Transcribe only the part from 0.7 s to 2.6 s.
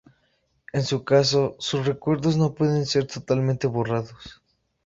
En su caso, sus recuerdos no